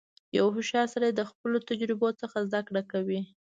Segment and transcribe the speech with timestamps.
[0.37, 3.21] •یو هوښیار سړی د خپلو تجربو څخه زدهکړه کوي.